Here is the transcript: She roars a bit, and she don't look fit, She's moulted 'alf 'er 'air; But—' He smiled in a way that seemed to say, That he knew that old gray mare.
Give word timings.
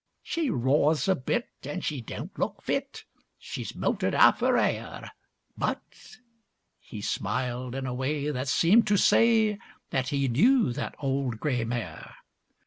She 0.23 0.49
roars 0.49 1.07
a 1.07 1.13
bit, 1.13 1.47
and 1.63 1.85
she 1.85 2.01
don't 2.01 2.31
look 2.39 2.63
fit, 2.63 3.03
She's 3.37 3.75
moulted 3.75 4.15
'alf 4.15 4.41
'er 4.41 4.57
'air; 4.57 5.11
But—' 5.55 6.17
He 6.79 7.01
smiled 7.01 7.75
in 7.75 7.85
a 7.85 7.93
way 7.93 8.31
that 8.31 8.47
seemed 8.47 8.87
to 8.87 8.97
say, 8.97 9.59
That 9.91 10.07
he 10.07 10.27
knew 10.27 10.73
that 10.73 10.95
old 10.97 11.39
gray 11.39 11.63
mare. 11.65 12.15